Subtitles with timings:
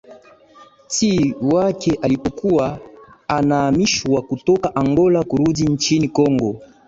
[0.87, 2.79] ti wake alipokuwa
[3.27, 6.61] anahamishwa kutoka angola kurudi nchini congo